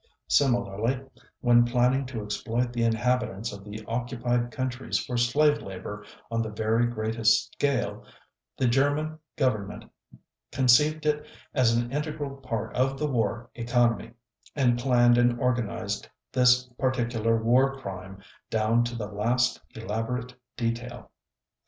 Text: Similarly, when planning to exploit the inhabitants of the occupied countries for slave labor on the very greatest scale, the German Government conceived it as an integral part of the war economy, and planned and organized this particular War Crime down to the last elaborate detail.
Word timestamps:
Similarly, 0.29 0.99
when 1.41 1.63
planning 1.63 2.07
to 2.07 2.23
exploit 2.23 2.73
the 2.73 2.81
inhabitants 2.83 3.53
of 3.53 3.63
the 3.63 3.85
occupied 3.85 4.49
countries 4.49 4.97
for 4.97 5.15
slave 5.15 5.59
labor 5.61 6.03
on 6.31 6.41
the 6.41 6.49
very 6.49 6.87
greatest 6.87 7.53
scale, 7.53 8.03
the 8.57 8.65
German 8.67 9.19
Government 9.35 9.91
conceived 10.51 11.05
it 11.05 11.23
as 11.53 11.75
an 11.77 11.91
integral 11.91 12.37
part 12.37 12.75
of 12.75 12.97
the 12.97 13.05
war 13.05 13.51
economy, 13.53 14.13
and 14.55 14.79
planned 14.79 15.19
and 15.19 15.39
organized 15.39 16.09
this 16.31 16.63
particular 16.79 17.37
War 17.39 17.79
Crime 17.79 18.23
down 18.49 18.83
to 18.85 18.95
the 18.95 19.05
last 19.05 19.61
elaborate 19.75 20.33
detail. 20.57 21.11